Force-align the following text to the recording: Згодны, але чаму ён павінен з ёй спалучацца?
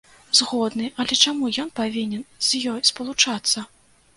Згодны, 0.37 0.87
але 1.03 1.17
чаму 1.27 1.51
ён 1.65 1.69
павінен 1.81 2.25
з 2.49 2.63
ёй 2.73 2.81
спалучацца? 2.93 3.69